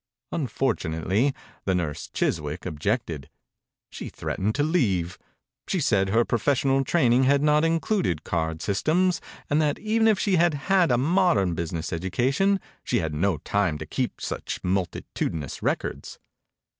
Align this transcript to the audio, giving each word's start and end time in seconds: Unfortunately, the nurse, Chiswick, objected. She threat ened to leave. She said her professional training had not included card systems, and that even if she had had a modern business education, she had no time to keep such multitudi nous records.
Unfortunately, 0.31 1.31
the 1.65 1.75
nurse, 1.75 2.09
Chiswick, 2.11 2.65
objected. 2.65 3.29
She 3.91 4.09
threat 4.09 4.39
ened 4.39 4.53
to 4.53 4.63
leave. 4.63 5.19
She 5.67 5.79
said 5.79 6.09
her 6.09 6.25
professional 6.25 6.83
training 6.83 7.25
had 7.25 7.43
not 7.43 7.63
included 7.63 8.23
card 8.23 8.63
systems, 8.63 9.21
and 9.47 9.61
that 9.61 9.77
even 9.77 10.07
if 10.07 10.17
she 10.17 10.37
had 10.37 10.55
had 10.55 10.89
a 10.89 10.97
modern 10.97 11.53
business 11.53 11.93
education, 11.93 12.59
she 12.83 12.97
had 12.97 13.13
no 13.13 13.37
time 13.37 13.77
to 13.77 13.85
keep 13.85 14.19
such 14.19 14.59
multitudi 14.63 15.37
nous 15.37 15.61
records. 15.61 16.17